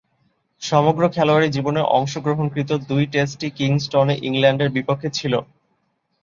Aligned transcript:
সমগ্র 0.61 1.03
খেলোয়াড়ী 1.09 1.47
জীবনে 1.49 1.81
অংশগ্রহণকৃত 1.97 2.69
দুই 2.89 3.03
টেস্টই 3.13 3.49
কিংস্টনে 3.57 4.15
ইংল্যান্ডের 4.27 4.69
বিপক্ষে 4.75 5.09
ছিল। 5.17 5.33